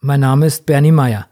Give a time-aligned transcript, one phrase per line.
[0.00, 1.26] Mein Name ist Bernie Meyer.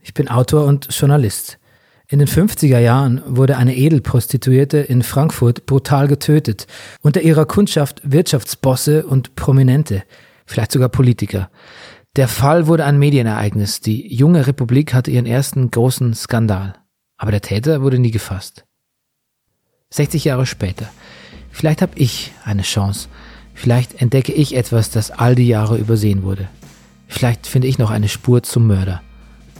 [0.00, 1.58] Ich bin Autor und Journalist.
[2.06, 6.68] In den 50er Jahren wurde eine Edelprostituierte in Frankfurt brutal getötet,
[7.00, 10.04] unter ihrer Kundschaft Wirtschaftsbosse und Prominente,
[10.46, 11.50] vielleicht sogar Politiker.
[12.14, 13.80] Der Fall wurde ein Medienereignis.
[13.80, 16.74] Die junge Republik hatte ihren ersten großen Skandal.
[17.16, 18.64] Aber der Täter wurde nie gefasst.
[19.90, 20.88] 60 Jahre später.
[21.50, 23.08] Vielleicht habe ich eine Chance.
[23.52, 26.48] Vielleicht entdecke ich etwas, das all die Jahre übersehen wurde.
[27.12, 29.02] Vielleicht finde ich noch eine Spur zum Mörder.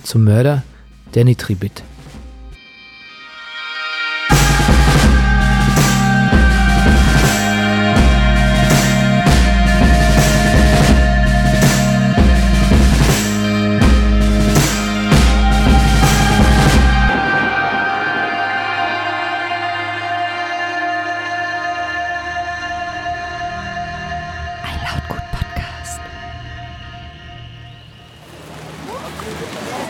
[0.03, 0.63] Zum Mörder
[1.15, 1.83] der Nitribit.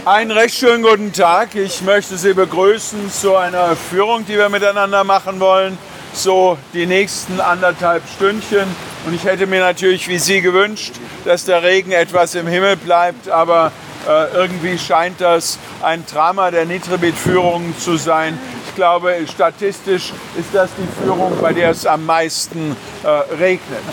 [0.05, 1.55] Einen recht schönen guten Tag.
[1.55, 5.79] Ich möchte Sie begrüßen zu einer Führung, die wir miteinander machen wollen.
[6.13, 8.67] So die nächsten anderthalb Stündchen.
[9.07, 10.95] Und ich hätte mir natürlich wie Sie gewünscht,
[11.25, 13.29] dass der Regen etwas im Himmel bleibt.
[13.29, 13.71] Aber
[14.09, 18.37] äh, irgendwie scheint das ein Drama der Nitribit-Führungen zu sein.
[18.67, 23.09] Ich glaube, statistisch ist das die Führung, bei der es am meisten äh,
[23.41, 23.85] regnet.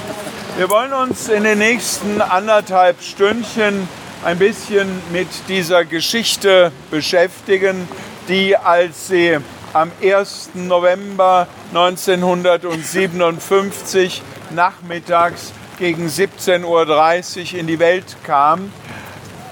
[0.58, 3.88] Wir wollen uns in den nächsten anderthalb Stündchen
[4.24, 7.88] ein bisschen mit dieser Geschichte beschäftigen,
[8.28, 9.38] die, als sie
[9.74, 10.52] am 1.
[10.56, 18.74] November 1957 nachmittags gegen 17.30 Uhr in die Welt kam,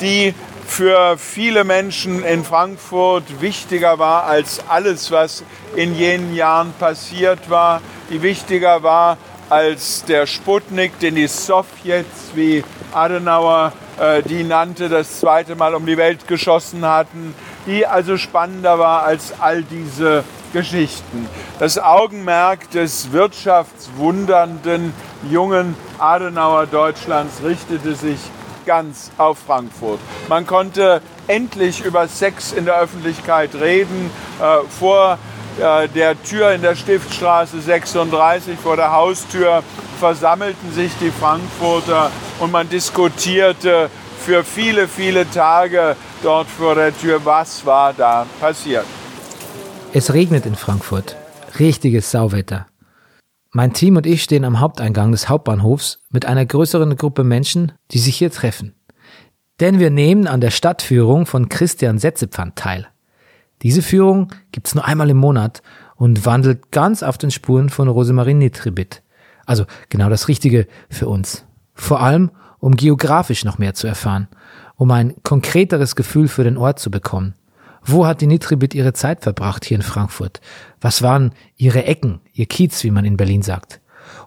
[0.01, 0.33] die
[0.67, 5.43] für viele Menschen in Frankfurt wichtiger war als alles, was
[5.75, 9.17] in jenen Jahren passiert war, die wichtiger war
[9.49, 13.71] als der Sputnik, den die Sowjets wie Adenauer
[14.29, 17.33] die nannte, das zweite Mal um die Welt geschossen hatten,
[17.65, 20.23] die also spannender war als all diese
[20.53, 21.27] Geschichten.
[21.59, 24.93] Das Augenmerk des wirtschaftswundernden
[25.29, 28.19] jungen Adenauer Deutschlands richtete sich
[28.65, 29.99] ganz auf Frankfurt.
[30.29, 34.11] Man konnte endlich über Sex in der Öffentlichkeit reden.
[34.39, 35.17] Äh, vor
[35.59, 39.63] äh, der Tür in der Stiftstraße 36, vor der Haustür,
[39.99, 43.89] versammelten sich die Frankfurter und man diskutierte
[44.19, 48.85] für viele, viele Tage dort vor der Tür, was war da passiert.
[49.93, 51.15] Es regnet in Frankfurt.
[51.59, 52.67] Richtiges Sauwetter.
[53.51, 57.99] Mein Team und ich stehen am Haupteingang des Hauptbahnhofs mit einer größeren Gruppe Menschen, die
[57.99, 58.75] sich hier treffen.
[59.59, 62.87] Denn wir nehmen an der Stadtführung von Christian Setzepfand teil.
[63.63, 65.63] Diese Führung gibt's nur einmal im Monat
[65.95, 69.01] und wandelt ganz auf den Spuren von Rosemarie Nitribit.
[69.47, 71.46] Also genau das Richtige für uns.
[71.77, 74.27] Vor allem, um geografisch noch mehr zu erfahren,
[74.75, 77.35] um ein konkreteres Gefühl für den Ort zu bekommen.
[77.83, 80.41] Wo hat die Nitribit ihre Zeit verbracht hier in Frankfurt?
[80.81, 83.79] Was waren ihre Ecken, ihr Kiez, wie man in Berlin sagt?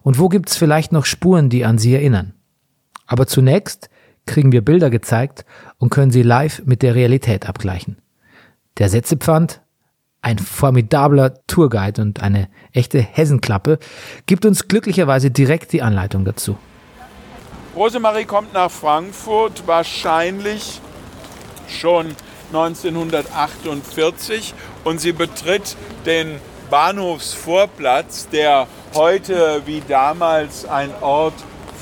[0.03, 2.33] Und wo gibt's vielleicht noch Spuren, die an sie erinnern?
[3.07, 3.91] Aber zunächst
[4.25, 5.45] kriegen wir Bilder gezeigt
[5.77, 7.99] und können sie live mit der Realität abgleichen.
[8.79, 9.61] Der Setzepfand,
[10.23, 13.79] ein formidabler Tourguide und eine echte Hessenklappe,
[14.27, 16.57] gibt uns glücklicherweise direkt die Anleitung dazu.
[17.77, 20.81] Rosemarie kommt nach Frankfurt wahrscheinlich
[21.69, 22.17] schon
[22.49, 31.35] 1948 und sie betritt den Bahnhofsvorplatz, der heute wie damals ein Ort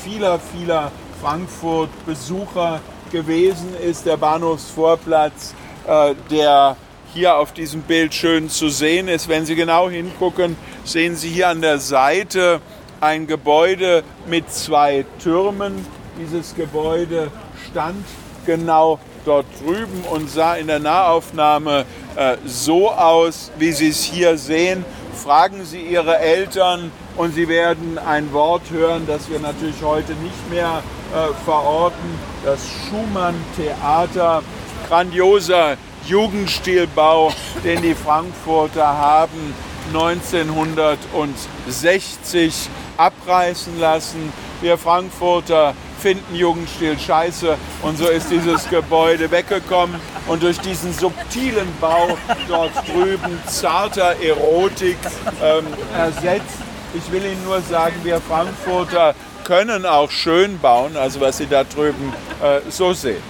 [0.04, 4.04] vieler, vieler Frankfurt-Besucher gewesen ist.
[4.04, 5.54] Der Bahnhofsvorplatz,
[5.86, 6.76] äh, der
[7.14, 9.28] hier auf diesem Bild schön zu sehen ist.
[9.28, 12.60] Wenn Sie genau hingucken, sehen Sie hier an der Seite
[13.00, 15.84] ein Gebäude mit zwei Türmen.
[16.18, 17.30] Dieses Gebäude
[17.70, 18.04] stand
[18.46, 21.84] genau dort drüben und sah in der Nahaufnahme
[22.16, 24.84] äh, so aus, wie Sie es hier sehen.
[25.14, 30.50] Fragen Sie Ihre Eltern und Sie werden ein Wort hören, das wir natürlich heute nicht
[30.50, 30.82] mehr
[31.12, 32.18] äh, verorten.
[32.44, 34.42] Das Schumann-Theater,
[34.88, 37.32] grandioser Jugendstilbau,
[37.64, 39.54] den die Frankfurter haben
[39.88, 44.32] 1960 abreißen lassen.
[44.60, 51.68] Wir Frankfurter finden Jugendstil scheiße und so ist dieses Gebäude weggekommen und durch diesen subtilen
[51.80, 52.16] Bau
[52.48, 54.98] dort drüben zarter Erotik
[55.42, 55.64] ähm,
[55.96, 56.58] ersetzt.
[56.94, 59.14] Ich will Ihnen nur sagen, wir Frankfurter
[59.44, 62.12] können auch schön bauen, also was Sie da drüben
[62.42, 63.22] äh, so sehen.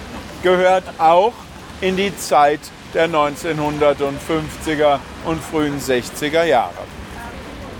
[0.43, 1.33] Gehört auch
[1.81, 2.59] in die Zeit
[2.93, 6.73] der 1950er und frühen 60er Jahre.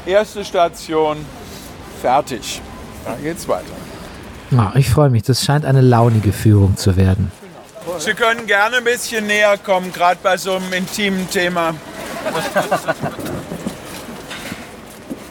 [0.05, 1.17] Erste Station
[2.01, 2.61] fertig.
[3.05, 3.65] Dann geht's weiter.
[4.51, 5.23] Ja, ich freue mich.
[5.23, 7.31] Das scheint eine launige Führung zu werden.
[7.97, 11.73] Sie können gerne ein bisschen näher kommen, gerade bei so einem intimen Thema.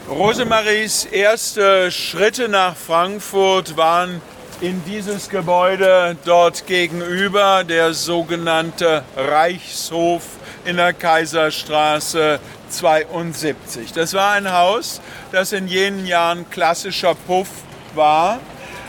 [0.08, 4.20] Rosemaries erste Schritte nach Frankfurt waren
[4.60, 10.22] in dieses Gebäude dort gegenüber, der sogenannte Reichshof
[10.64, 13.92] in der Kaiserstraße 72.
[13.92, 15.00] Das war ein Haus,
[15.30, 17.48] das in jenen Jahren klassischer Puff
[17.94, 18.40] war,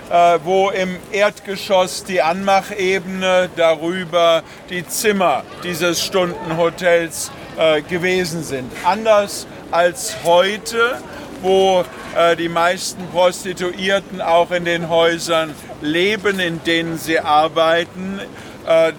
[0.10, 4.42] äh, wo im Erdgeschoss die Anmachebene, darüber
[4.72, 8.72] die Zimmer dieses Stundenhotels äh, gewesen sind.
[8.84, 10.98] Anders als heute,
[11.42, 11.84] wo
[12.16, 18.20] äh, die meisten Prostituierten auch in den Häusern leben, in denen sie arbeiten.
[18.68, 18.94] Äh,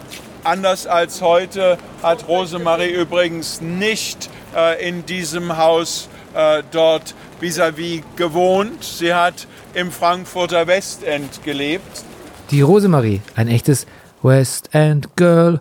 [0.45, 8.03] anders als heute hat Rosemarie übrigens nicht äh, in diesem Haus äh, dort vis-à-vis -vis
[8.17, 8.85] gewohnt.
[8.85, 12.05] Sie hat im Frankfurter Westend gelebt.
[12.51, 13.87] Die Rosemarie, ein echtes
[14.23, 15.61] West End Girl.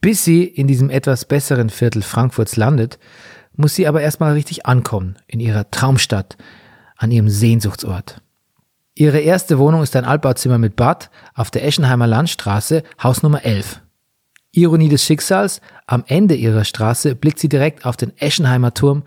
[0.00, 2.98] Bis sie in diesem etwas besseren Viertel Frankfurts landet,
[3.56, 6.36] muss sie aber erstmal richtig ankommen in ihrer Traumstadt,
[6.96, 8.20] an ihrem Sehnsuchtsort.
[8.94, 13.80] Ihre erste Wohnung ist ein Altbauzimmer mit Bad auf der Eschenheimer Landstraße, Haus Nummer 11.
[14.52, 19.04] Ironie des Schicksals, am Ende ihrer Straße blickt sie direkt auf den Eschenheimer Turm,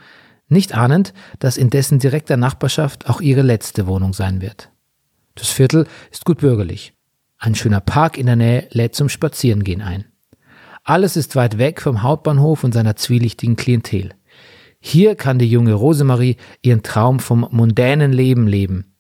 [0.48, 4.72] nicht ahnend, dass in dessen direkter Nachbarschaft auch ihre letzte Wohnung sein wird.
[5.36, 6.94] Das Viertel ist gut bürgerlich.
[7.38, 10.06] Ein schöner Park in der Nähe lädt zum Spazierengehen ein.
[10.84, 14.14] Alles ist weit weg vom Hauptbahnhof und seiner zwielichtigen Klientel.
[14.88, 18.94] Hier kann die junge Rosemarie ihren Traum vom mondänen Leben leben.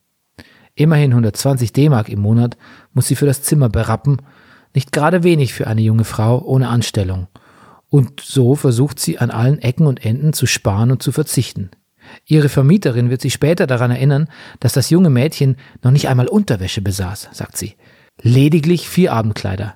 [0.74, 2.58] Immerhin 120 D-Mark im Monat
[2.94, 4.18] muss sie für das Zimmer berappen,
[4.74, 7.28] nicht gerade wenig für eine junge Frau ohne Anstellung.
[7.92, 11.70] Und so versucht sie an allen Ecken und Enden zu sparen und zu verzichten.
[12.26, 14.28] Ihre Vermieterin wird sich später daran erinnern,
[14.60, 17.76] dass das junge Mädchen noch nicht einmal Unterwäsche besaß, sagt sie.
[18.20, 19.76] Lediglich vier Abendkleider.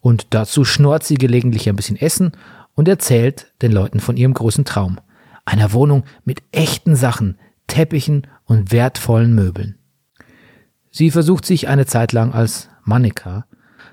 [0.00, 2.32] Und dazu schnort sie gelegentlich ein bisschen Essen
[2.74, 4.96] und erzählt den Leuten von ihrem großen Traum.
[5.44, 9.78] Einer Wohnung mit echten Sachen, Teppichen und wertvollen Möbeln.
[10.90, 13.44] Sie versucht sich eine Zeit lang als Mannequin.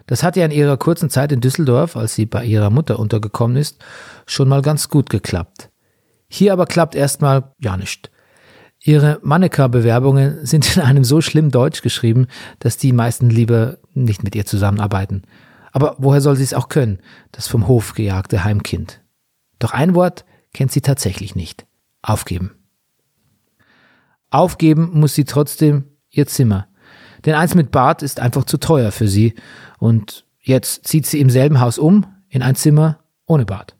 [0.07, 3.57] Das hat ja in ihrer kurzen Zeit in Düsseldorf, als sie bei ihrer Mutter untergekommen
[3.57, 3.83] ist,
[4.25, 5.69] schon mal ganz gut geklappt.
[6.27, 8.09] Hier aber klappt erstmal ja nicht.
[8.83, 12.27] Ihre Mannequin-Bewerbungen sind in einem so schlimm Deutsch geschrieben,
[12.59, 15.23] dass die meisten lieber nicht mit ihr zusammenarbeiten.
[15.71, 16.99] Aber woher soll sie es auch können,
[17.31, 19.01] das vom Hof gejagte Heimkind?
[19.59, 20.25] Doch ein Wort
[20.57, 21.67] kennt sie tatsächlich nicht.
[22.01, 22.55] Aufgeben.
[24.31, 26.67] Aufgeben muss sie trotzdem ihr Zimmer.
[27.25, 29.35] Denn eins mit Bad ist einfach zu teuer für sie.
[29.77, 33.75] Und jetzt zieht sie im selben Haus um, in ein Zimmer ohne Bad.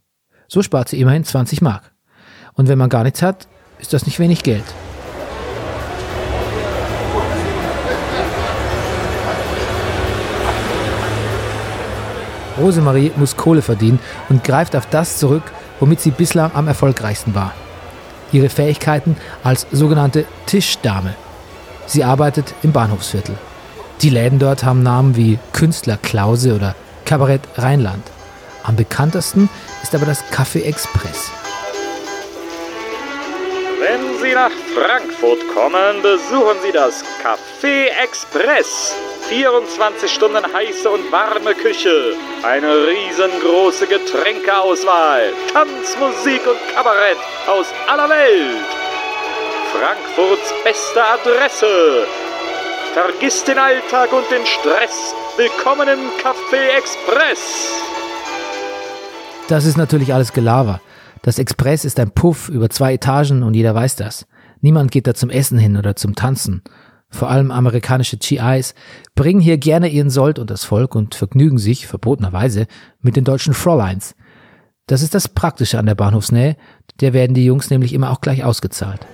[0.48, 1.94] So spart sie immerhin 20 Mark.
[2.54, 3.48] Und wenn man gar nichts hat,
[3.80, 4.66] ist das nicht wenig Geld.
[12.60, 17.54] Rosemarie muss Kohle verdienen und greift auf das zurück, womit sie bislang am erfolgreichsten war.
[18.32, 21.16] Ihre Fähigkeiten als sogenannte Tischdame.
[21.86, 23.36] Sie arbeitet im Bahnhofsviertel.
[24.02, 26.76] Die Läden dort haben Namen wie Künstler Klause oder
[27.06, 28.04] Kabarett Rheinland.
[28.64, 29.50] Am bekanntesten
[29.82, 31.32] ist aber das Café Express.
[34.38, 38.94] Nach Frankfurt kommen, besuchen Sie das Café Express.
[39.30, 42.14] 24 Stunden heiße und warme Küche,
[42.44, 47.18] eine riesengroße Getränkeauswahl, Tanz, Musik und Kabarett
[47.48, 48.70] aus aller Welt.
[49.74, 52.06] Frankfurts beste Adresse.
[52.94, 55.16] Vergiss den Alltag und den Stress.
[55.36, 57.72] Willkommen im Café Express.
[59.48, 60.80] Das ist natürlich alles Gelaber.
[61.28, 64.28] Das Express ist ein Puff über zwei Etagen und jeder weiß das.
[64.62, 66.62] Niemand geht da zum Essen hin oder zum Tanzen
[67.10, 68.74] vor allem amerikanische GIs,
[69.14, 72.66] bringen hier gerne ihren Sold und das Volk und vergnügen sich, verbotenerweise,
[73.02, 74.16] mit den deutschen Fräuleins.
[74.86, 76.56] Das ist das Praktische an der Bahnhofsnähe,
[77.02, 79.06] der werden die Jungs nämlich immer auch gleich ausgezahlt.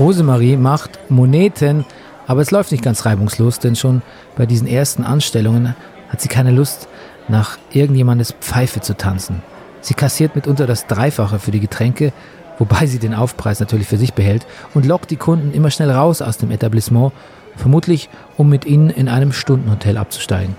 [0.00, 1.84] Rosemarie macht Moneten,
[2.26, 4.02] aber es läuft nicht ganz reibungslos, denn schon
[4.36, 5.76] bei diesen ersten Anstellungen
[6.08, 6.88] hat sie keine Lust,
[7.28, 9.42] nach irgendjemandes Pfeife zu tanzen.
[9.80, 12.12] Sie kassiert mitunter das Dreifache für die Getränke
[12.58, 16.22] wobei sie den Aufpreis natürlich für sich behält und lockt die Kunden immer schnell raus
[16.22, 17.12] aus dem Etablissement,
[17.56, 20.54] vermutlich um mit ihnen in einem Stundenhotel abzusteigen.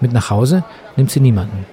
[0.00, 0.64] Mit nach Hause
[0.96, 1.66] nimmt sie niemanden.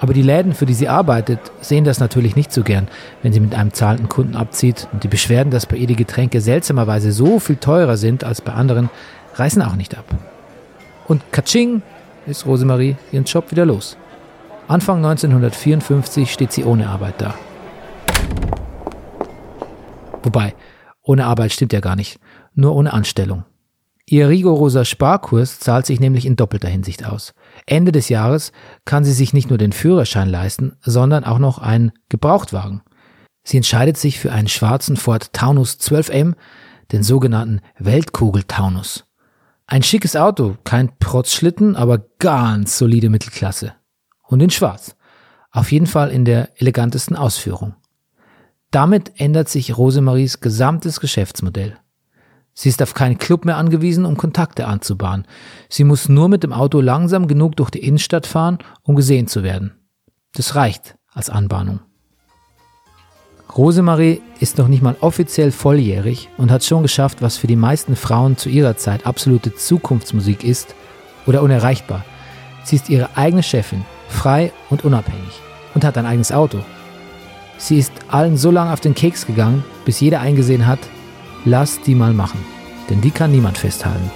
[0.00, 2.86] Aber die Läden, für die sie arbeitet, sehen das natürlich nicht so gern,
[3.22, 6.40] wenn sie mit einem zahlenden Kunden abzieht und die Beschwerden, dass bei ihr die Getränke
[6.40, 8.88] seltsamerweise so viel teurer sind als bei anderen,
[9.34, 10.04] reißen auch nicht ab.
[11.06, 11.82] Und Katsching
[12.26, 13.96] ist Rosemarie ihren Job wieder los.
[14.68, 17.34] Anfang 1954 steht sie ohne Arbeit da.
[20.22, 20.54] Wobei,
[21.02, 22.18] ohne Arbeit stimmt ja gar nicht.
[22.54, 23.44] nur ohne Anstellung.
[24.04, 27.32] Ihr rigoroser Sparkurs zahlt sich nämlich in doppelter Hinsicht aus.
[27.66, 28.52] Ende des Jahres
[28.84, 32.82] kann sie sich nicht nur den Führerschein leisten, sondern auch noch einen Gebrauchtwagen.
[33.44, 36.34] Sie entscheidet sich für einen schwarzen Ford Taunus 12M,
[36.92, 39.04] den sogenannten Weltkugel Taunus.
[39.72, 43.72] Ein schickes Auto, kein Protzschlitten, aber ganz solide Mittelklasse.
[44.22, 44.96] Und in schwarz.
[45.50, 47.74] Auf jeden Fall in der elegantesten Ausführung.
[48.70, 51.78] Damit ändert sich Rosemaries gesamtes Geschäftsmodell.
[52.52, 55.26] Sie ist auf keinen Club mehr angewiesen, um Kontakte anzubahnen.
[55.70, 59.42] Sie muss nur mit dem Auto langsam genug durch die Innenstadt fahren, um gesehen zu
[59.42, 59.72] werden.
[60.34, 61.80] Das reicht als Anbahnung.
[63.56, 67.96] Rosemarie ist noch nicht mal offiziell volljährig und hat schon geschafft, was für die meisten
[67.96, 70.74] Frauen zu ihrer Zeit absolute Zukunftsmusik ist
[71.26, 72.04] oder unerreichbar.
[72.64, 75.40] Sie ist ihre eigene Chefin, frei und unabhängig
[75.74, 76.58] und hat ein eigenes Auto.
[77.58, 80.80] Sie ist allen so lange auf den Keks gegangen, bis jeder eingesehen hat,
[81.44, 82.40] lass die mal machen,
[82.88, 84.10] denn die kann niemand festhalten.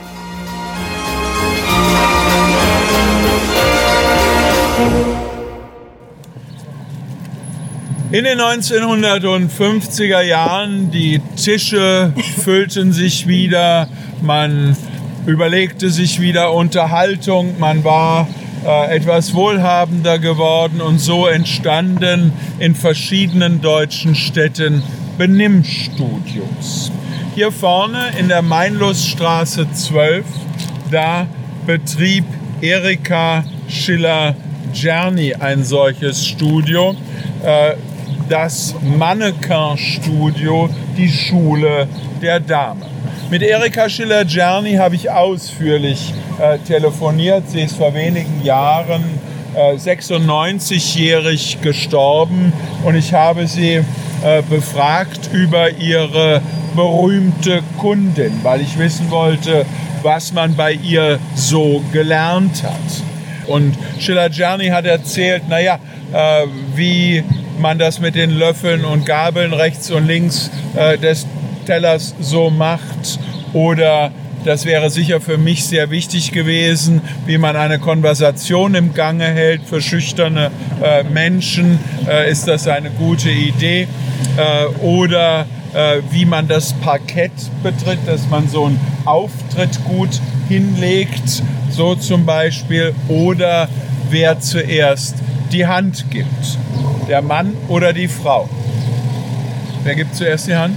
[8.12, 13.88] In den 1950er Jahren, die Tische füllten sich wieder,
[14.22, 14.76] man
[15.26, 18.28] überlegte sich wieder Unterhaltung, man war
[18.64, 24.84] äh, etwas wohlhabender geworden und so entstanden in verschiedenen deutschen Städten
[25.18, 26.92] Benimmstudios.
[27.34, 30.24] Hier vorne in der Mainlusstraße 12,
[30.92, 31.26] da
[31.66, 32.24] betrieb
[32.60, 36.94] Erika Schiller-Czerny ein solches Studio.
[37.42, 37.74] Äh,
[38.28, 41.88] das Mannequin-Studio, die Schule
[42.20, 42.86] der Dame.
[43.30, 47.48] Mit Erika Schiller-Czerny habe ich ausführlich äh, telefoniert.
[47.48, 49.02] Sie ist vor wenigen Jahren
[49.54, 52.52] äh, 96-jährig gestorben
[52.84, 53.82] und ich habe sie
[54.22, 56.40] äh, befragt über ihre
[56.74, 59.64] berühmte Kundin, weil ich wissen wollte,
[60.02, 63.48] was man bei ihr so gelernt hat.
[63.48, 65.78] Und Schiller-Czerny hat erzählt, naja,
[66.12, 67.24] äh, wie
[67.58, 71.26] man das mit den Löffeln und Gabeln rechts und links äh, des
[71.66, 73.18] Tellers so macht
[73.52, 74.12] oder
[74.46, 79.62] das wäre sicher für mich sehr wichtig gewesen, wie man eine Konversation im Gange hält.
[79.62, 83.88] Für schüchterne äh, Menschen äh, ist das eine gute Idee.
[84.36, 87.32] Äh, oder äh, wie man das Parkett
[87.64, 92.94] betritt, dass man so einen Auftritt gut hinlegt, so zum Beispiel.
[93.08, 93.68] Oder
[94.10, 95.16] wer zuerst
[95.50, 96.56] die Hand gibt
[97.08, 98.48] der Mann oder die Frau?
[99.84, 100.76] Wer gibt zuerst die Hand?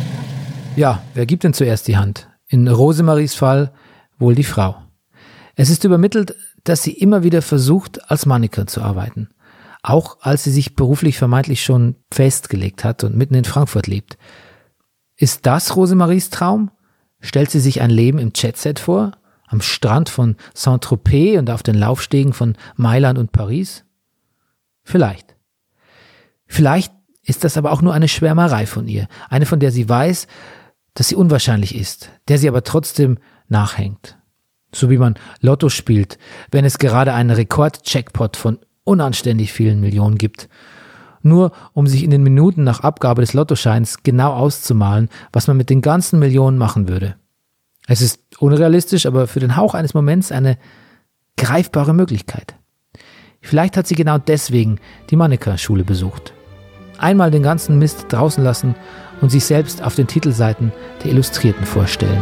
[0.76, 2.30] Ja, wer gibt denn zuerst die Hand?
[2.48, 3.72] In Rosemaries Fall
[4.20, 4.76] wohl die Frau.
[5.56, 9.30] Es ist übermittelt, dass sie immer wieder versucht, als Mannequin zu arbeiten.
[9.82, 14.18] Auch als sie sich beruflich vermeintlich schon festgelegt hat und mitten in Frankfurt lebt.
[15.16, 16.72] Ist das Rosemaries Traum?
[17.22, 19.14] Stellt sie sich ein Leben im Jetset vor?
[19.48, 23.84] Am Strand von Saint-Tropez und auf den Laufstegen von Mailand und Paris?
[24.84, 25.39] Vielleicht.
[26.50, 26.92] Vielleicht
[27.24, 30.28] ist das aber auch nur eine Schwärmerei von ihr, eine von der sie weiß,
[30.96, 34.18] dass sie unwahrscheinlich ist, der sie aber trotzdem nachhängt.
[34.74, 36.18] So wie man Lotto spielt,
[36.52, 40.50] wenn es gerade einen Rekord-Jackpot von unanständig vielen Millionen gibt.
[41.22, 45.70] Nur um sich in den Minuten nach Abgabe des Lottoscheins genau auszumalen, was man mit
[45.70, 47.16] den ganzen Millionen machen würde.
[47.88, 50.58] Es ist unrealistisch, aber für den Hauch eines Moments eine
[51.38, 52.56] greifbare Möglichkeit.
[53.42, 54.80] Vielleicht hat sie genau deswegen
[55.10, 56.34] die Mannequin-Schule besucht
[57.00, 58.76] einmal den ganzen Mist draußen lassen
[59.22, 60.72] und sich selbst auf den Titelseiten
[61.04, 62.22] der Illustrierten vorstellen.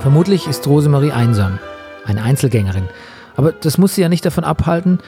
[0.00, 1.58] Vermutlich ist Rosemarie einsam,
[2.04, 2.88] eine Einzelgängerin.
[3.36, 4.98] Aber das muss sie ja nicht davon abhalten,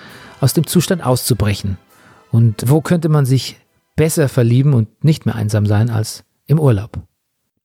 [0.40, 1.78] aus dem Zustand auszubrechen.
[2.30, 3.56] Und wo könnte man sich
[3.96, 7.02] besser verlieben und nicht mehr einsam sein als im Urlaub.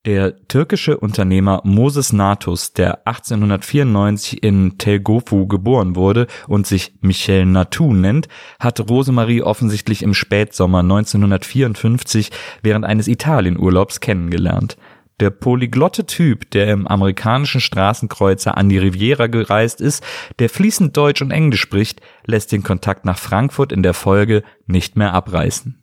[0.05, 7.93] Der türkische Unternehmer Moses Natus, der 1894 in Telgofu geboren wurde und sich Michel Natu
[7.93, 12.31] nennt, hat Rosemarie offensichtlich im Spätsommer 1954
[12.63, 14.77] während eines Italienurlaubs kennengelernt.
[15.19, 20.01] Der polyglotte Typ, der im amerikanischen Straßenkreuzer an die Riviera gereist ist,
[20.39, 24.95] der fließend Deutsch und Englisch spricht, lässt den Kontakt nach Frankfurt in der Folge nicht
[24.95, 25.78] mehr abreißen.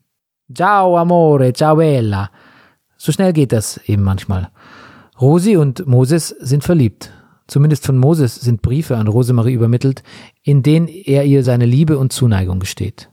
[0.55, 2.31] Ciao, amore, ciao, bella.
[2.97, 4.49] So schnell geht das eben manchmal.
[5.21, 7.13] Rosi und Moses sind verliebt.
[7.49, 10.03] Zumindest von Moses sind Briefe an Rosemarie übermittelt,
[10.43, 13.11] in denen er ihr seine Liebe und Zuneigung gesteht.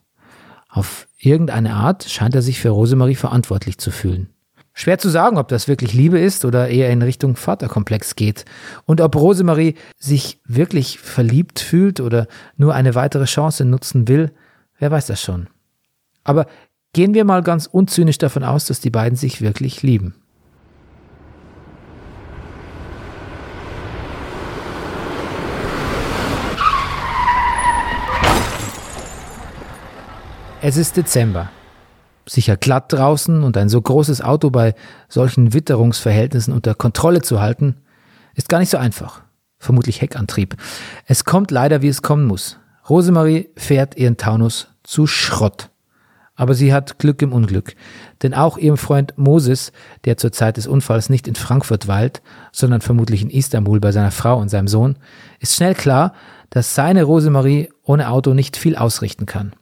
[0.69, 4.29] Auf irgendeine Art scheint er sich für Rosemarie verantwortlich zu fühlen.
[4.73, 8.45] Schwer zu sagen, ob das wirklich Liebe ist oder eher in Richtung Vaterkomplex geht.
[8.85, 14.31] Und ob Rosemarie sich wirklich verliebt fühlt oder nur eine weitere Chance nutzen will,
[14.79, 15.47] wer weiß das schon.
[16.23, 16.47] Aber
[16.93, 20.15] gehen wir mal ganz unzynisch davon aus, dass die beiden sich wirklich lieben.
[30.61, 31.49] Es ist Dezember
[32.27, 34.75] sicher glatt draußen und ein so großes Auto bei
[35.09, 37.75] solchen Witterungsverhältnissen unter Kontrolle zu halten,
[38.35, 39.21] ist gar nicht so einfach.
[39.57, 40.57] Vermutlich Heckantrieb.
[41.05, 42.59] Es kommt leider, wie es kommen muss.
[42.89, 45.69] Rosemarie fährt ihren Taunus zu Schrott.
[46.43, 47.73] Aber sie hat Glück im Unglück.
[48.21, 49.71] Denn auch ihrem Freund Moses,
[50.03, 52.21] der zur Zeit des Unfalls nicht in Frankfurt weilt,
[52.51, 54.97] sondern vermutlich in Istanbul bei seiner Frau und seinem Sohn,
[55.39, 56.11] ist schnell klar,
[56.49, 59.53] dass seine Rosemarie ohne Auto nicht viel ausrichten kann.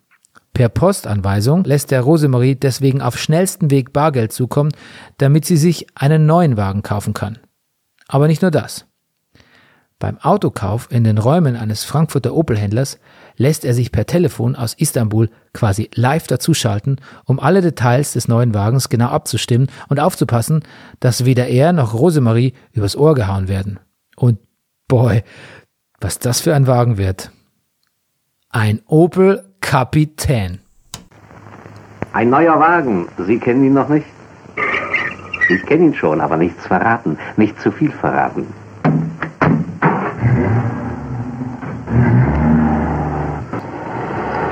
[0.54, 4.72] Per Postanweisung lässt der Rosemarie deswegen auf schnellsten Weg Bargeld zukommen,
[5.20, 7.38] damit sie sich einen neuen Wagen kaufen kann.
[8.08, 8.88] Aber nicht nur das.
[10.00, 12.98] Beim Autokauf in den Räumen eines Frankfurter Opel-Händlers
[13.38, 18.54] lässt er sich per Telefon aus Istanbul quasi live dazuschalten, um alle Details des neuen
[18.54, 20.64] Wagens genau abzustimmen und aufzupassen,
[21.00, 23.80] dass weder er noch Rosemarie übers Ohr gehauen werden.
[24.16, 24.40] Und
[24.88, 25.24] boy,
[26.00, 27.32] was das für ein Wagen wird.
[28.50, 30.60] Ein Opel Kapitän.
[32.14, 33.08] Ein neuer Wagen.
[33.26, 34.06] Sie kennen ihn noch nicht?
[35.50, 37.18] Ich kenne ihn schon, aber nichts verraten.
[37.38, 38.48] Nicht zu viel verraten.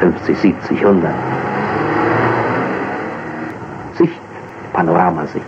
[0.10, 1.14] Fünfzig, siebzig, hundert.
[3.96, 4.20] Sicht,
[4.74, 5.46] Panoramasicht.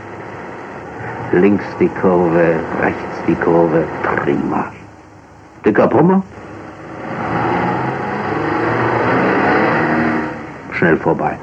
[1.32, 4.66] Links die Kurve, rechts die Kurve, prima.
[5.66, 6.22] Dicker Brummer?
[10.74, 11.38] schnell vorbei.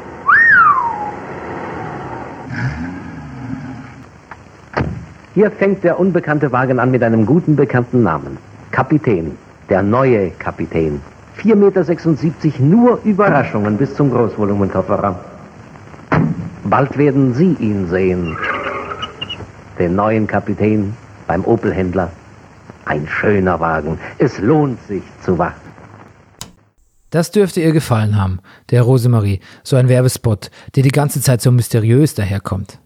[5.35, 8.39] Hier fängt der unbekannte Wagen an mit einem guten bekannten Namen.
[8.71, 9.37] Kapitän,
[9.69, 11.01] der neue Kapitän.
[11.39, 15.17] 4,76 Meter, nur Überraschungen bis zum Großvolumenkofferraum.
[16.65, 18.37] Bald werden Sie ihn sehen.
[19.79, 20.95] Den neuen Kapitän
[21.27, 22.11] beim Opel-Händler.
[22.85, 23.99] Ein schöner Wagen.
[24.19, 25.69] Es lohnt sich zu warten.
[27.11, 31.51] Das dürfte ihr gefallen haben, der Rosemarie, so ein Werbespot, der die ganze Zeit so
[31.51, 32.81] mysteriös daherkommt.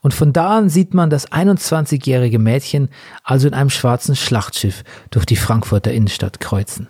[0.00, 2.88] Und von da an sieht man das 21-jährige Mädchen
[3.24, 6.88] also in einem schwarzen Schlachtschiff durch die Frankfurter Innenstadt kreuzen.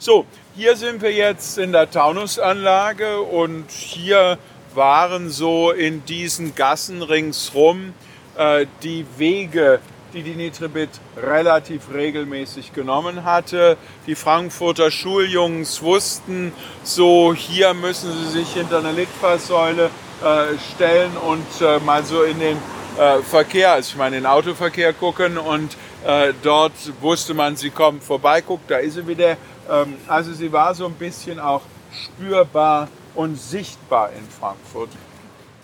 [0.00, 4.38] So, hier sind wir jetzt in der Taunusanlage und hier
[4.72, 7.94] waren so in diesen Gassen ringsrum
[8.36, 9.80] äh, die Wege
[10.14, 10.88] die die Nitribit
[11.20, 13.76] relativ regelmäßig genommen hatte.
[14.06, 19.90] Die Frankfurter Schuljungs wussten, so hier müssen sie sich hinter eine Litfaßsäule
[20.22, 22.56] äh, stellen und äh, mal so in den
[22.98, 28.00] äh, Verkehr, also ich meine den Autoverkehr gucken und äh, dort wusste man, sie kommen
[28.00, 29.36] vorbei, guck, da ist sie wieder.
[29.68, 34.90] Ähm, also sie war so ein bisschen auch spürbar und sichtbar in Frankfurt.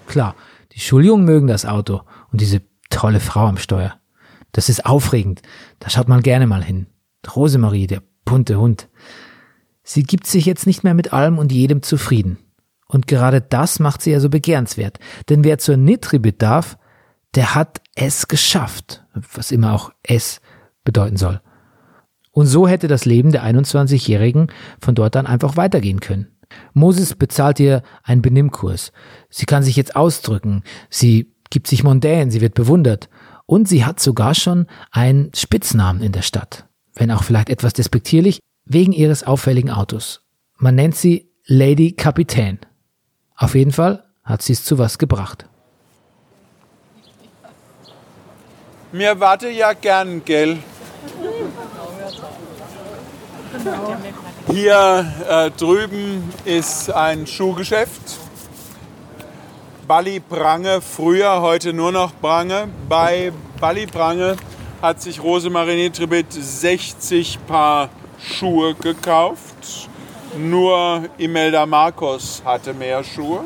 [0.06, 0.34] Klar,
[0.72, 3.98] die Schuljungen mögen das Auto und diese tolle Frau am Steuer.
[4.52, 5.42] Das ist aufregend.
[5.80, 6.86] Da schaut man gerne mal hin.
[7.34, 8.88] Rosemarie, der bunte Hund.
[9.82, 12.38] Sie gibt sich jetzt nicht mehr mit allem und jedem zufrieden.
[12.86, 14.98] Und gerade das macht sie ja so begehrenswert.
[15.28, 16.78] Denn wer zur Nitribit darf,
[17.34, 19.04] der hat es geschafft.
[19.32, 20.40] Was immer auch es
[20.84, 21.40] bedeuten soll.
[22.34, 24.48] Und so hätte das Leben der 21-Jährigen
[24.80, 26.26] von dort an einfach weitergehen können.
[26.72, 28.90] Moses bezahlt ihr einen Benimmkurs.
[29.30, 30.64] Sie kann sich jetzt ausdrücken.
[30.90, 32.32] Sie gibt sich mondän.
[32.32, 33.08] Sie wird bewundert.
[33.46, 36.66] Und sie hat sogar schon einen Spitznamen in der Stadt,
[36.96, 40.24] wenn auch vielleicht etwas despektierlich, wegen ihres auffälligen Autos.
[40.56, 42.58] Man nennt sie Lady Kapitän.
[43.36, 45.46] Auf jeden Fall hat sie es zu was gebracht.
[48.90, 50.58] Mir warte ja gern, gell?
[54.50, 58.18] Hier äh, drüben ist ein Schuhgeschäft.
[59.86, 62.68] Balli Prange, früher, heute nur noch Prange.
[62.88, 64.36] Bei Balli Prange
[64.80, 69.88] hat sich Rosemarie Nitribit 60 Paar Schuhe gekauft.
[70.38, 73.44] Nur Imelda Marcos hatte mehr Schuhe.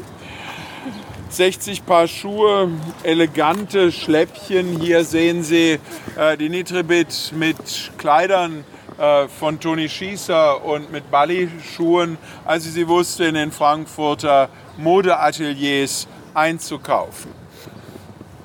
[1.31, 2.71] 60 Paar Schuhe,
[3.03, 4.81] elegante Schläppchen.
[4.81, 5.79] Hier sehen Sie
[6.17, 8.65] äh, die Nitribit mit Kleidern
[8.99, 17.33] äh, von Toni Schießer und mit Balli-Schuhen, als sie wusste in den Frankfurter Modeateliers einzukaufen.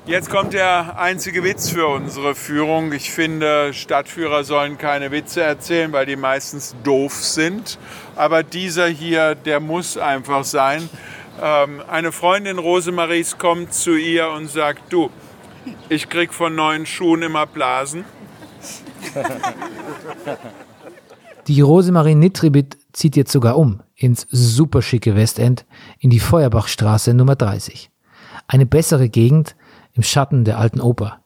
[0.06, 2.92] Jetzt kommt der einzige Witz für unsere Führung.
[2.92, 7.78] Ich finde, Stadtführer sollen keine Witze erzählen, weil die meistens doof sind.
[8.14, 10.90] Aber dieser hier, der muss einfach sein.
[11.42, 15.10] Ähm, eine Freundin Rosemaries kommt zu ihr und sagt, du,
[15.88, 18.04] ich krieg von neuen Schuhen immer Blasen.
[21.46, 25.66] Die Rosemarie Nitribit zieht jetzt sogar um ins superschicke Westend
[25.98, 27.90] in die Feuerbachstraße Nummer 30.
[28.48, 29.56] Eine bessere Gegend
[29.92, 31.18] im Schatten der alten Oper.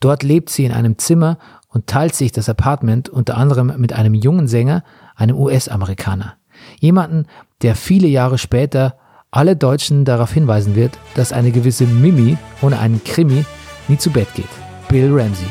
[0.00, 4.14] Dort lebt sie in einem Zimmer und teilt sich das Apartment unter anderem mit einem
[4.14, 4.84] jungen Sänger,
[5.16, 6.34] einem US-Amerikaner.
[6.80, 7.26] Jemanden,
[7.62, 8.96] der viele Jahre später
[9.30, 13.44] alle Deutschen darauf hinweisen wird, dass eine gewisse Mimi ohne einen Krimi
[13.88, 14.48] nie zu Bett geht.
[14.88, 15.48] Bill Ramsey.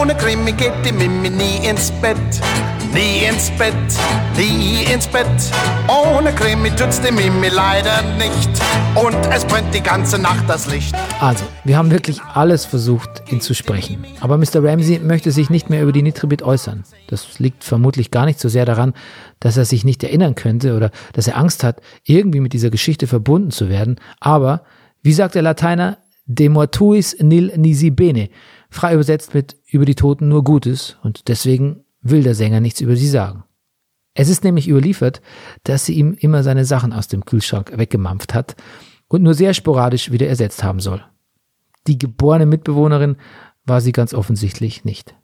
[0.00, 2.16] Ohne Krimi geht die Mimi nie ins Bett.
[2.94, 3.74] Nie ins Bett,
[4.34, 5.26] nie ins Bett.
[5.88, 8.48] Ohne Krimi tut's die Mimi leider nicht.
[8.94, 10.94] Und es brennt die ganze Nacht das Licht.
[11.20, 14.06] Also, wir haben wirklich alles versucht, ihn zu sprechen.
[14.20, 14.64] Aber Mr.
[14.64, 16.84] Ramsey möchte sich nicht mehr über die Nitribit äußern.
[17.08, 18.94] Das liegt vermutlich gar nicht so sehr daran,
[19.38, 23.06] dass er sich nicht erinnern könnte oder dass er Angst hat, irgendwie mit dieser Geschichte
[23.06, 23.96] verbunden zu werden.
[24.18, 24.62] Aber,
[25.02, 25.98] wie sagt der Lateiner,
[26.30, 28.30] de mortuis nil nisi bene.
[28.70, 32.96] Frei übersetzt mit über die Toten nur Gutes und deswegen will der Sänger nichts über
[32.96, 33.44] sie sagen.
[34.14, 35.20] Es ist nämlich überliefert,
[35.64, 38.56] dass sie ihm immer seine Sachen aus dem Kühlschrank weggemampft hat
[39.08, 41.04] und nur sehr sporadisch wieder ersetzt haben soll.
[41.86, 43.16] Die geborene Mitbewohnerin
[43.64, 45.14] war sie ganz offensichtlich nicht.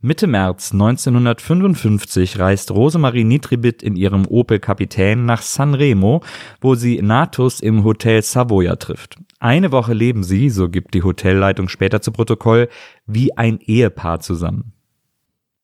[0.00, 6.22] Mitte März 1955 reist Rosemarie Nitribit in ihrem Opel Kapitän nach Sanremo,
[6.60, 9.16] wo sie Natus im Hotel Savoia trifft.
[9.44, 12.70] Eine Woche leben sie, so gibt die Hotelleitung später zu Protokoll,
[13.04, 14.72] wie ein Ehepaar zusammen.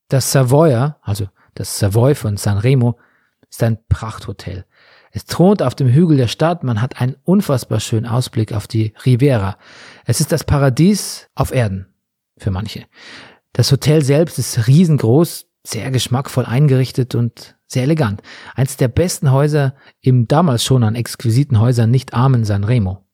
[0.08, 2.98] Das Savoia, also das Savoy von Sanremo,
[3.48, 4.66] ist ein Prachthotel.
[5.12, 8.92] Es thront auf dem Hügel der Stadt, man hat einen unfassbar schönen Ausblick auf die
[9.06, 9.56] Riviera.
[10.04, 11.86] Es ist das Paradies auf Erden
[12.36, 12.84] für manche.
[13.54, 18.20] Das Hotel selbst ist riesengroß, sehr geschmackvoll eingerichtet und sehr elegant.
[18.54, 23.06] Eins der besten Häuser im damals schon an exquisiten Häusern nicht armen Sanremo.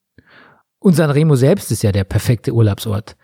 [0.87, 3.17] Und Sanremo selbst ist ja der perfekte Urlaubsort.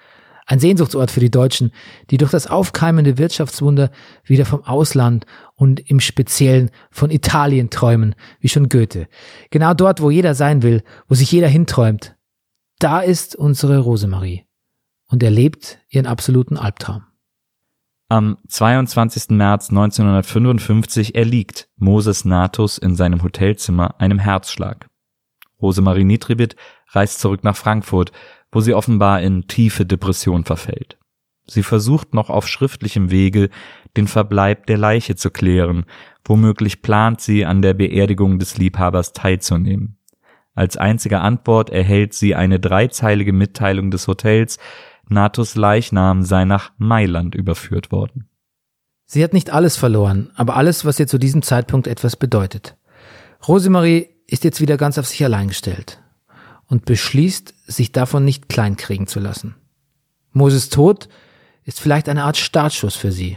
[0.47, 1.71] Ein Sehnsuchtsort für die Deutschen,
[2.11, 3.93] die durch das aufkeimende Wirtschaftswunder
[4.25, 9.07] wieder vom Ausland und im Speziellen von Italien träumen, wie schon Goethe.
[9.51, 12.17] Genau dort, wo jeder sein will, wo sich jeder hinträumt.
[12.81, 14.45] Da ist unsere Rosemarie
[15.07, 17.05] und erlebt ihren absoluten Albtraum.
[18.09, 19.31] Am 22.
[19.37, 24.89] März 1955 erliegt Moses Natus in seinem Hotelzimmer einem Herzschlag.
[25.63, 26.57] Rosemarie Nitribit
[26.91, 28.13] reist zurück nach Frankfurt,
[28.51, 30.99] wo sie offenbar in tiefe Depression verfällt.
[31.47, 33.49] Sie versucht noch auf schriftlichem Wege
[33.97, 35.85] den Verbleib der Leiche zu klären,
[36.25, 39.99] womöglich plant sie an der Beerdigung des Liebhabers teilzunehmen.
[40.55, 44.59] Als einzige Antwort erhält sie eine dreizeilige Mitteilung des Hotels,
[45.09, 48.29] Natus Leichnam sei nach Mailand überführt worden.
[49.05, 52.77] Sie hat nicht alles verloren, aber alles, was ihr zu diesem Zeitpunkt etwas bedeutet.
[53.47, 55.99] Rosemarie ist jetzt wieder ganz auf sich allein gestellt
[56.67, 59.57] und beschließt, sich davon nicht kleinkriegen zu lassen.
[60.33, 61.11] Moses Tod
[61.65, 63.37] ist vielleicht eine Art Startschuss für sie.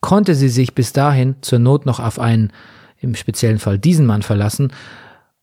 [0.00, 2.52] Konnte sie sich bis dahin zur Not noch auf einen,
[2.98, 4.74] im speziellen Fall diesen Mann verlassen,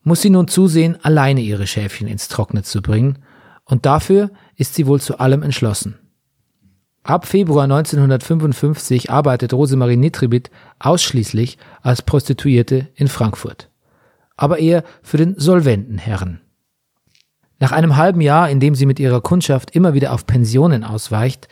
[0.04, 3.18] muss sie nun zusehen, alleine ihre Schäfchen ins Trockene zu bringen
[3.66, 5.98] und dafür ist sie wohl zu allem entschlossen.
[7.02, 13.71] Ab Februar 1955 arbeitet Rosemarie Nitribit ausschließlich als Prostituierte in Frankfurt.
[14.42, 16.42] Aber eher für den solventen Herren.
[17.60, 21.48] Nach einem halben Jahr, in dem sie mit ihrer Kundschaft immer wieder auf Pensionen ausweicht,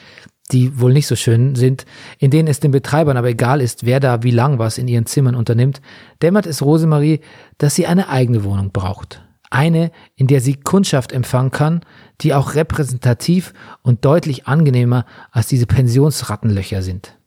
[0.52, 1.86] die wohl nicht so schön sind,
[2.18, 5.06] in denen es den Betreibern aber egal ist, wer da wie lang was in ihren
[5.06, 5.82] Zimmern unternimmt,
[6.24, 7.20] dämmert es Rosemarie,
[7.60, 9.24] dass sie eine eigene Wohnung braucht.
[9.52, 11.82] Eine, in der sie Kundschaft empfangen kann,
[12.22, 17.19] die auch repräsentativ und deutlich angenehmer als diese Pensionsrattenlöcher sind.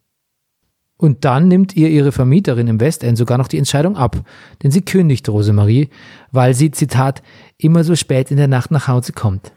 [1.02, 4.24] Und dann nimmt ihr ihre Vermieterin im Westend sogar noch die Entscheidung ab,
[4.62, 5.88] denn sie kündigt Rosemarie,
[6.30, 7.24] weil sie, Zitat,
[7.58, 9.50] immer so spät in der Nacht nach Hause kommt.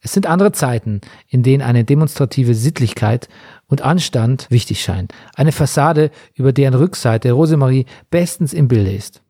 [0.00, 3.28] Es sind andere Zeiten, in denen eine demonstrative Sittlichkeit
[3.66, 5.12] und Anstand wichtig scheint.
[5.34, 9.22] Eine Fassade, über deren Rückseite Rosemarie bestens im Bilde ist.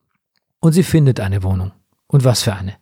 [0.60, 1.72] Und sie findet eine Wohnung.
[2.06, 2.74] Und was für eine.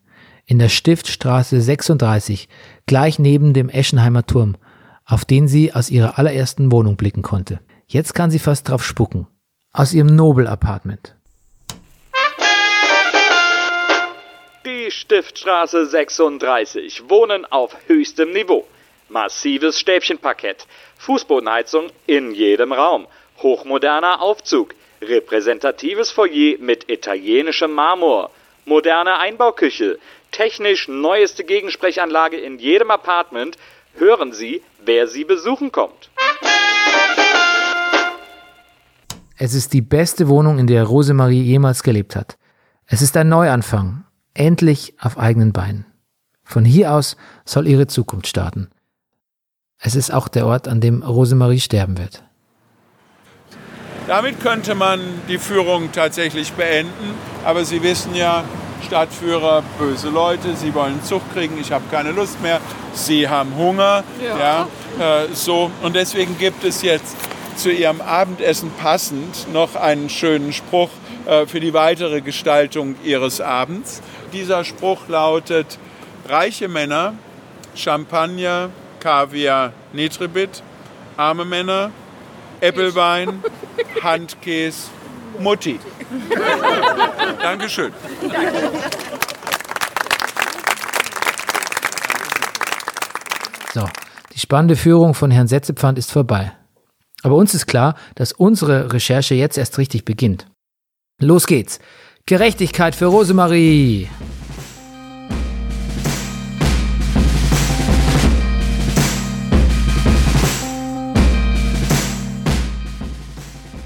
[0.46, 2.48] In der Stiftstraße 36,
[2.87, 4.57] gleich neben dem Eschenheimer Turm,
[5.05, 7.61] auf den sie aus ihrer allerersten Wohnung blicken konnte.
[7.92, 9.26] Jetzt kann sie fast drauf spucken.
[9.74, 11.14] Aus ihrem Nobel-Apartment.
[14.64, 17.11] Die Stiftstraße 36.
[17.11, 18.66] Wohnen auf höchstem Niveau.
[19.11, 20.66] Massives Stäbchenparkett.
[20.96, 23.07] Fußbodenheizung in jedem Raum.
[23.42, 24.74] Hochmoderner Aufzug.
[25.02, 28.31] Repräsentatives Foyer mit italienischem Marmor
[28.64, 29.98] moderne Einbauküche,
[30.31, 33.59] technisch neueste Gegensprechanlage in jedem Apartment,
[33.96, 36.09] hören Sie, wer Sie besuchen kommt.
[39.44, 42.38] Es ist die beste Wohnung, in der Rosemarie jemals gelebt hat.
[42.87, 45.85] Es ist ein Neuanfang, endlich auf eigenen Beinen.
[46.44, 48.70] Von hier aus soll ihre Zukunft starten.
[49.81, 52.22] Es ist auch der Ort, an dem Rosemarie sterben wird.
[54.07, 58.44] Damit könnte man die Führung tatsächlich beenden, aber Sie wissen ja,
[58.87, 62.61] Stadtführer, böse Leute, sie wollen Zucht kriegen, ich habe keine Lust mehr,
[62.92, 67.16] sie haben Hunger, ja, ja äh, so und deswegen gibt es jetzt
[67.57, 70.91] zu ihrem Abendessen passend noch einen schönen Spruch
[71.27, 74.03] äh, für die weitere Gestaltung ihres Abends.
[74.33, 75.79] Dieser Spruch lautet:
[76.29, 77.15] Reiche Männer,
[77.75, 80.62] Champagner, Kaviar, Nitribit,
[81.17, 81.91] arme Männer,
[82.61, 83.43] Äppelwein,
[84.03, 84.88] Handkäse,
[85.38, 85.79] Mutti.
[87.41, 87.93] Dankeschön.
[93.75, 93.88] So,
[94.35, 96.53] die spannende Führung von Herrn Setzepfand ist vorbei.
[97.22, 100.46] Aber uns ist klar, dass unsere Recherche jetzt erst richtig beginnt.
[101.20, 101.78] Los geht's.
[102.26, 104.08] Gerechtigkeit für Rosemarie.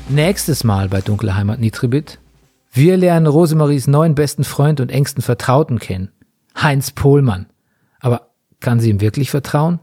[0.08, 2.18] Nächstes Mal bei Dunkle Heimat Nitribit.
[2.72, 6.10] Wir lernen Rosemaries neuen besten Freund und engsten Vertrauten kennen.
[6.56, 7.46] Heinz Pohlmann.
[8.00, 9.80] Aber kann sie ihm wirklich vertrauen?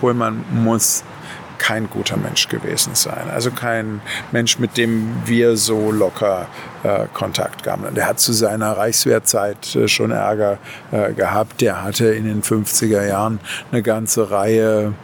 [0.00, 1.04] Pohlmann muss
[1.58, 3.30] kein guter Mensch gewesen sein.
[3.32, 4.00] Also kein
[4.32, 6.46] Mensch, mit dem wir so locker
[6.82, 7.94] äh, Kontakt gaben.
[7.94, 10.58] Der hat zu seiner Reichswehrzeit äh, schon Ärger
[10.92, 11.60] äh, gehabt.
[11.60, 13.40] Der hatte in den 50er Jahren
[13.72, 14.94] eine ganze Reihe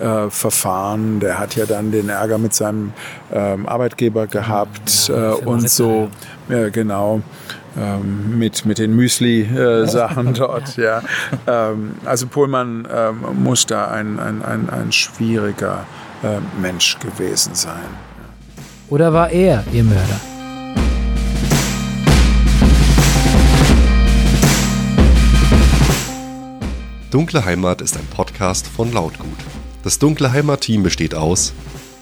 [0.00, 1.20] äh, Verfahren.
[1.20, 2.92] Der hat ja dann den Ärger mit seinem
[3.32, 6.10] ähm, Arbeitgeber gehabt ja, äh, und so.
[6.48, 7.22] Ja, genau.
[7.78, 10.76] Ähm, mit, mit den Müsli-Sachen äh, dort.
[10.76, 11.02] Ja.
[11.46, 15.86] Ähm, also Pohlmann ähm, muss da ein, ein, ein, ein schwieriger
[16.22, 17.88] äh, Mensch gewesen sein.
[18.90, 20.20] Oder war er ihr Mörder?
[27.10, 29.28] Dunkle Heimat ist ein Podcast von Lautgut.
[29.82, 31.52] Das Dunkle Heimat-Team besteht aus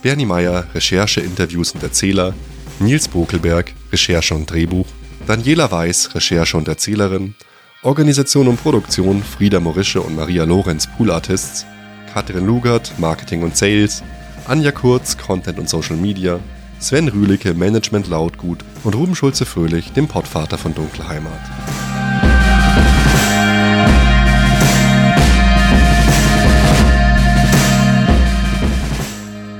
[0.03, 2.35] Bernie Meyer, Recherche, Interviews und Erzähler,
[2.79, 4.87] Nils Bokelberg, Recherche und Drehbuch,
[5.27, 7.35] Daniela Weiß, Recherche und Erzählerin,
[7.83, 11.67] Organisation und Produktion Frieda Morische und Maria Lorenz, Pool Artists,
[12.13, 14.03] Katrin Lugert, Marketing und Sales,
[14.47, 16.41] Anja Kurz, Content und Social Media,
[16.81, 18.65] Sven Rühlicke, Management Lautgut.
[18.85, 21.33] Und Ruben Schulze-Fröhlich, dem Pottvater von Dunkle Heimat.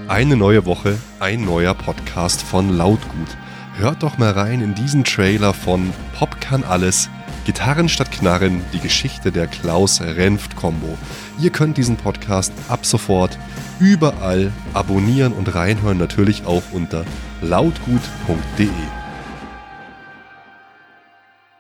[0.09, 3.37] Eine neue Woche, ein neuer Podcast von Lautgut.
[3.81, 7.09] Hört doch mal rein in diesen Trailer von Pop kann alles,
[7.47, 10.99] Gitarren statt Knarren, die Geschichte der Klaus-Renft-Kombo.
[11.41, 13.39] Ihr könnt diesen Podcast ab sofort
[13.79, 17.07] überall abonnieren und reinhören, natürlich auch unter
[17.41, 18.69] lautgut.de.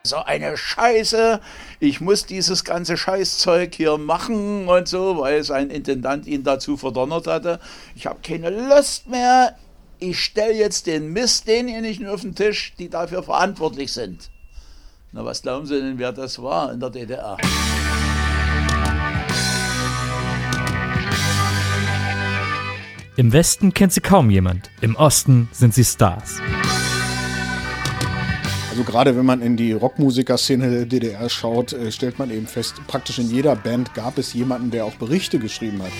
[0.06, 1.40] So eine Scheiße,
[1.78, 7.26] ich muss dieses ganze Scheißzeug hier machen und so, weil sein Intendant ihn dazu verdonnert
[7.26, 7.61] hatte.
[7.94, 9.56] Ich habe keine Lust mehr.
[10.02, 14.30] Ich stelle jetzt den Mist denjenigen auf den Tisch, die dafür verantwortlich sind.
[15.12, 17.36] Na, was glauben Sie denn, wer das war in der DDR?
[23.16, 26.40] Im Westen kennt sie kaum jemand, im Osten sind sie Stars.
[28.70, 32.76] Also gerade wenn man in die Rockmusikerszene der DDR schaut, äh, stellt man eben fest,
[32.86, 35.92] praktisch in jeder Band gab es jemanden, der auch Berichte geschrieben hat.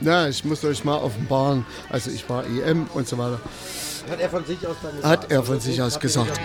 [0.00, 3.40] Ja, ich muss euch mal offenbaren, also ich war EM und so weiter.
[4.10, 5.22] Hat er von sich aus dann gesagt?
[5.22, 6.40] Hat er von sich aus gesagt.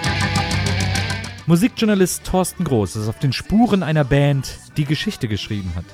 [1.45, 5.85] Musikjournalist Thorsten Groß ist auf den Spuren einer Band, die Geschichte geschrieben hat.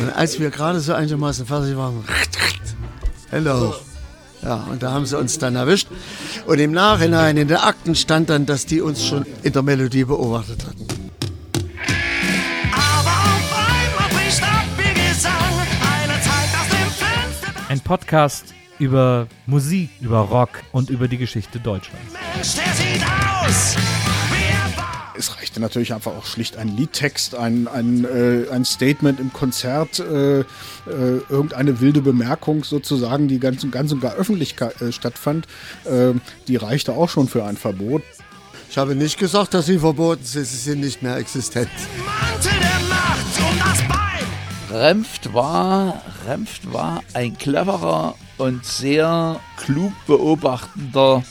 [0.00, 2.04] Und als wir gerade so einigermaßen fertig waren,
[3.32, 3.80] hoch.
[4.42, 5.88] Ja, und da haben sie uns dann erwischt.
[6.46, 10.04] Und im Nachhinein in den Akten stand dann, dass die uns schon in der Melodie
[10.04, 10.97] beobachtet hatten.
[17.88, 22.12] Podcast über Musik, über Rock und über die Geschichte Deutschlands.
[22.12, 23.02] Mensch, der sieht
[23.42, 23.76] aus
[25.16, 29.98] es reichte natürlich einfach auch schlicht ein Liedtext, ein, ein, äh, ein Statement im Konzert,
[29.98, 30.44] äh, äh,
[31.28, 35.46] irgendeine wilde Bemerkung sozusagen, die ganz, ganz und gar öffentlich äh, stattfand,
[35.86, 36.12] äh,
[36.46, 38.02] die reichte auch schon für ein Verbot.
[38.70, 41.70] Ich habe nicht gesagt, dass sie verboten sind, sie sind nicht mehr existent.
[44.70, 51.22] Remft war, Remft war ein cleverer und sehr klug beobachtender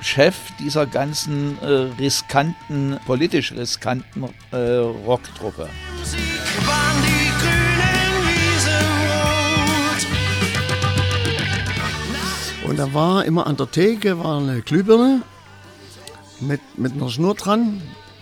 [0.00, 1.66] Chef dieser ganzen äh,
[2.00, 5.68] riskanten, politisch riskanten äh, Rocktruppe.
[12.66, 15.22] Und da war immer an der Theke war eine Glühbirne
[16.40, 17.80] mit, mit einer Schnur dran,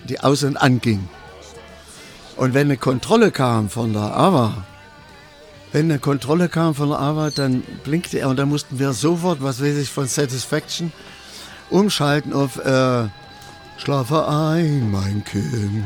[0.09, 1.09] die aus und anging.
[2.41, 4.65] Und wenn eine Kontrolle kam von der AWA,
[5.73, 9.43] wenn eine Kontrolle kam von der AWA, dann blinkte er und dann mussten wir sofort,
[9.43, 10.91] was weiß ich, von Satisfaction
[11.69, 13.09] umschalten auf äh,
[13.77, 15.85] Schlafe ein, mein Kind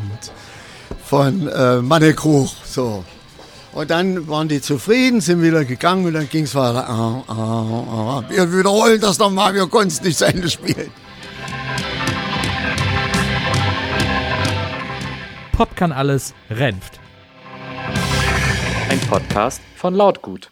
[1.04, 2.54] von äh, Mannekruch.
[2.64, 3.04] So.
[3.72, 6.88] Und dann waren die zufrieden, sind wieder gegangen und dann ging es weiter.
[6.88, 8.24] Ah, ah, ah.
[8.28, 10.92] Wir wiederholen das nochmal, wir konnten es nicht zu Ende spielen.
[15.56, 16.98] Pop kann alles, Renft.
[18.90, 20.50] Ein Podcast von Lautgut.